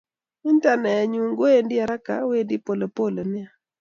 [0.49, 3.49] Intenet anyu komawendi haraka, wendi polepole nea.